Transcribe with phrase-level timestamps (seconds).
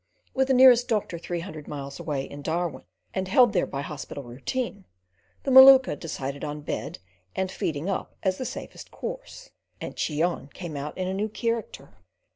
[0.33, 4.23] With the nearest doctor three hundred miles away in Darwin, and held there by hospital
[4.23, 4.85] routine,
[5.43, 6.97] the Maluka decided on bed
[7.35, 11.93] and feeding up as the safest course, and Cheon came out in a new character.